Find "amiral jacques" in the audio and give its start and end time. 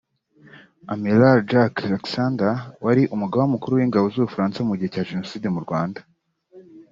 0.93-1.83